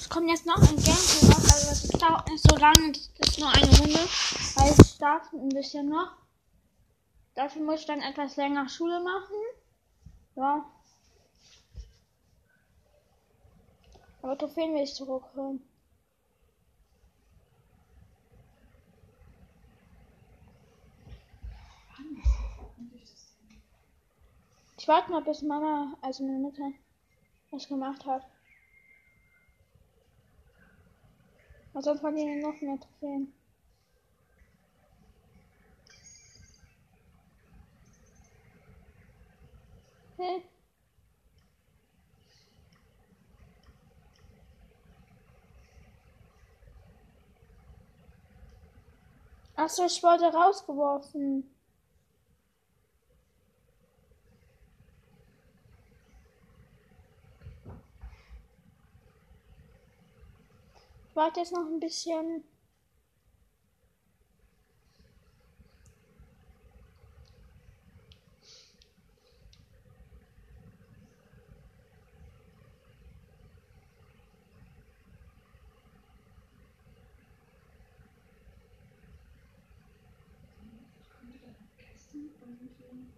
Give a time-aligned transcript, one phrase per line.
[0.00, 3.40] Es kommt jetzt noch ein Gameplay raus, also das dauert nicht so lange, das ist
[3.40, 3.98] nur eine Runde,
[4.54, 6.12] weil es startet ein bisschen noch.
[7.34, 9.34] Dafür muss ich dann etwas länger Schule machen.
[10.36, 10.64] Ja.
[14.22, 15.64] Aber Trophäen will ich zurückholen.
[24.76, 26.70] Ich warte mal, bis Mama, also meine Mutter,
[27.50, 28.22] was gemacht hat.
[31.78, 33.32] Und sonst verlieren wir noch mehr Trophäen.
[40.16, 40.42] Hey.
[49.54, 51.48] Achso, ich wurde rausgeworfen.
[61.18, 62.44] Warte jetzt noch ein bisschen.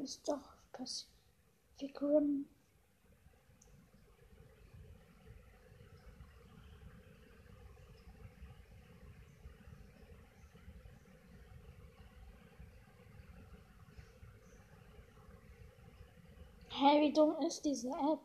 [0.03, 0.41] ist doch
[0.73, 2.45] Pacific Rim.
[16.69, 18.19] Hä, wie dumm ist diese App?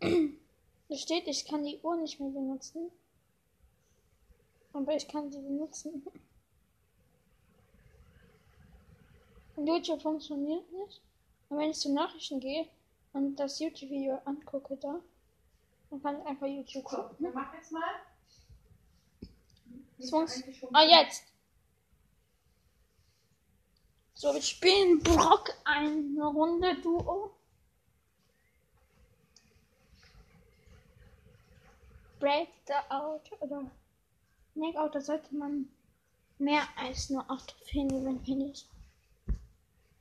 [0.86, 2.90] Da steht, ich kann die Uhr nicht mehr benutzen.
[4.72, 6.02] Aber ich kann sie benutzen.
[6.04, 6.22] Und
[9.56, 11.00] YouTube funktioniert nicht.
[11.48, 12.66] Und wenn ich zu Nachrichten gehe
[13.12, 15.00] und das YouTube-Video angucke da,
[15.90, 17.16] dann kann ich einfach YouTube So, gucken.
[17.18, 17.82] wir machen jetzt mal.
[20.72, 21.24] Ah, jetzt!
[24.14, 27.30] So, wir spielen Brock eine Runde Duo.
[32.20, 33.70] Break the Out oder
[34.54, 35.68] Neck Out, da sollte man
[36.38, 38.66] mehr als nur 8 Trophäen gewinnen, finde ich.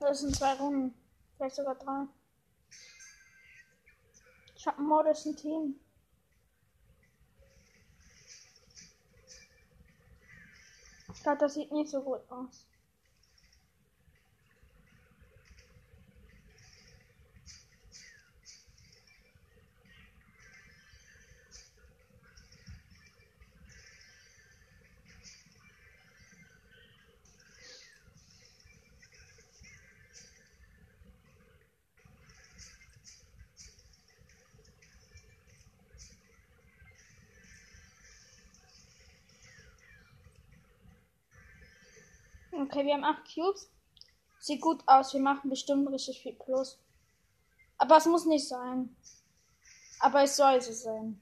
[0.03, 0.93] Das sind zwei Runden,
[1.37, 2.07] vielleicht sogar drei.
[4.53, 4.85] Ich hab ein
[5.25, 5.79] ein Team.
[11.13, 12.67] Ich glaube, das sieht nicht so gut aus.
[42.63, 43.69] Okay, wir haben 8 Cubes.
[44.39, 45.13] Sieht gut aus.
[45.13, 46.79] Wir machen bestimmt richtig viel Plus.
[47.77, 48.95] Aber es muss nicht sein.
[49.99, 51.21] Aber es soll so sein.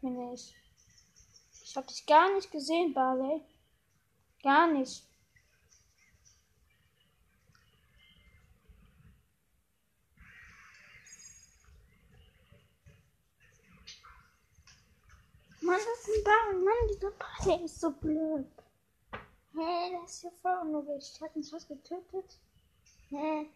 [0.00, 0.54] Finde ich.
[1.62, 3.42] Ich habe dich gar nicht gesehen, Barley.
[4.42, 5.06] Gar nicht.
[15.62, 16.60] Mann, das ist ein Ball.
[16.64, 18.46] Mann, dieser Barley ist so blöd.
[19.54, 21.20] Hä, das ist ja voll unlogisch.
[21.20, 22.38] Hat uns was getötet?
[23.08, 23.46] Hä?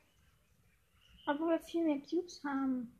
[1.26, 2.92] Obwohl wir viel mehr Cubes haben.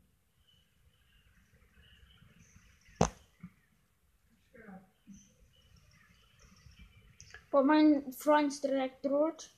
[7.51, 9.54] Wo mein Freund direkt droht.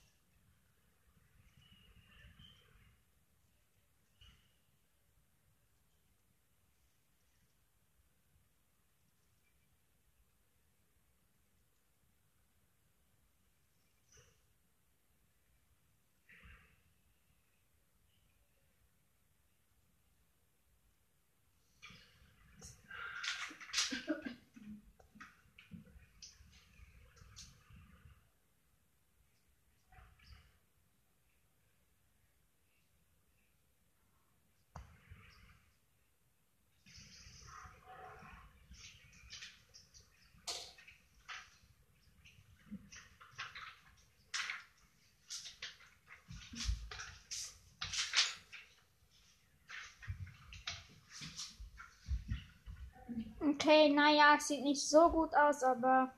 [53.40, 56.14] Okay, naja, es sieht nicht so gut aus, aber.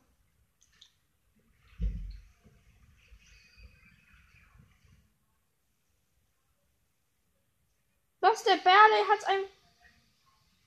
[8.22, 9.44] Was, der Berle hat ein.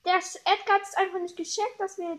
[0.05, 2.17] Der Edgar hat es einfach nicht gescheckt, dass wir.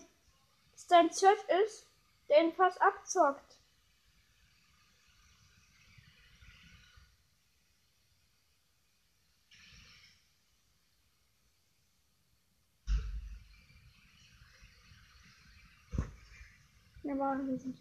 [0.73, 1.87] Dass dein Chat ist,
[2.29, 3.59] der ihn fast abzockt.
[17.15, 17.77] Ne, warum wir sind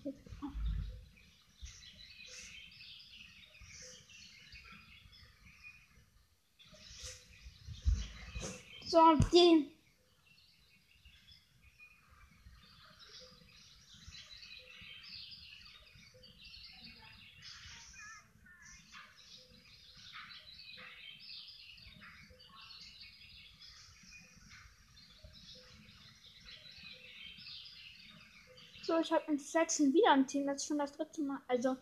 [28.93, 30.45] So, ich habe in Sachsen wieder ein Team.
[30.45, 31.39] Das ist schon das dritte Mal.
[31.47, 31.75] Also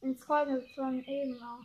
[0.00, 1.62] in Folge von eben auch.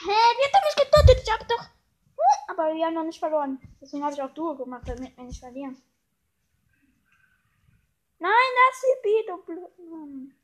[0.00, 1.22] Hä, die hat doch getötet.
[1.22, 1.66] Ich hab doch.
[2.48, 3.60] Aber wir haben noch nicht verloren.
[3.78, 5.76] Deswegen habe ich auch Duo gemacht, damit wir nicht verlieren.
[8.80, 10.34] Sie B, du Blödmann.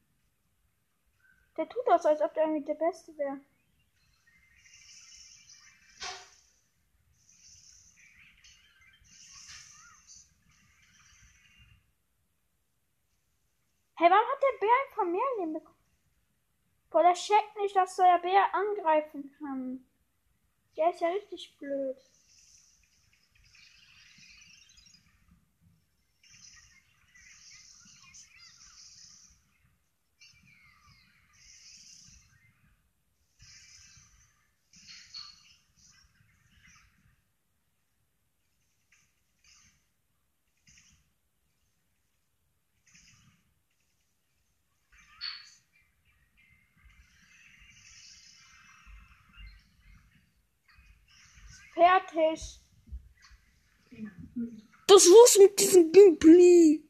[1.57, 3.41] Der tut das, als ob der irgendwie der Beste wäre.
[13.97, 15.79] Hey, warum hat der Bär einfach mehr Leben bekommen?
[16.91, 19.87] Boah, der checkt nicht, dass der Bär angreifen kann.
[20.77, 21.97] Der ist ja richtig blöd.
[51.75, 52.61] Fertig.
[54.87, 56.81] Das war's mit diesem Gameplay.